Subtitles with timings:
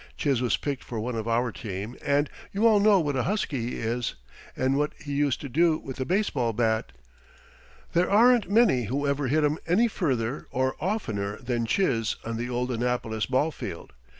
[0.17, 3.69] Chiz was picked for one of our team, and you all know what a husky
[3.69, 4.15] he is,
[4.57, 6.91] and what he used to do with a baseball bat.
[7.93, 12.49] There aren't many who ever hit 'em any further or oftener than Chiz on the
[12.49, 13.93] old Annapolis ball field.